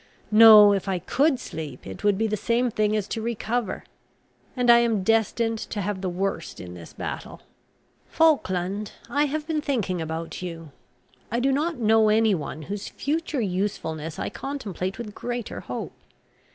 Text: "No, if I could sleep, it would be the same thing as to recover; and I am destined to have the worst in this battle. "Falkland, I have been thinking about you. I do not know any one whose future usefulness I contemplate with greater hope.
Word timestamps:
"No, 0.31 0.73
if 0.73 0.87
I 0.87 0.97
could 0.97 1.39
sleep, 1.39 1.85
it 1.85 2.03
would 2.03 2.17
be 2.17 2.25
the 2.25 2.35
same 2.35 2.71
thing 2.71 2.95
as 2.95 3.07
to 3.09 3.21
recover; 3.21 3.83
and 4.57 4.71
I 4.71 4.79
am 4.79 5.03
destined 5.03 5.59
to 5.59 5.79
have 5.79 6.01
the 6.01 6.09
worst 6.09 6.59
in 6.59 6.73
this 6.73 6.91
battle. 6.91 7.41
"Falkland, 8.09 8.93
I 9.11 9.25
have 9.25 9.45
been 9.45 9.61
thinking 9.61 10.01
about 10.01 10.41
you. 10.41 10.71
I 11.29 11.39
do 11.39 11.51
not 11.51 11.77
know 11.77 12.09
any 12.09 12.33
one 12.33 12.63
whose 12.63 12.87
future 12.89 13.41
usefulness 13.41 14.17
I 14.17 14.29
contemplate 14.29 14.97
with 14.97 15.13
greater 15.13 15.59
hope. 15.59 15.93